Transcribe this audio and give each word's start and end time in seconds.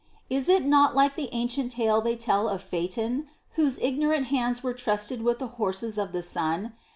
"Is 0.31 0.49
it 0.49 0.65
not 0.65 0.95
like 0.95 1.15
the 1.15 1.29
ancient 1.31 1.73
tale 1.73 2.01
they 2.01 2.15
tell 2.15 2.49
of 2.49 2.63
Phaeton, 2.63 3.27
Whose 3.51 3.77
ignorant 3.77 4.29
hands 4.33 4.63
were 4.63 4.73
trusted 4.73 5.21
with 5.21 5.37
the 5.37 5.47
horses 5.61 5.99
of 5.99 6.11
the 6.11 6.23
sun? 6.23 6.73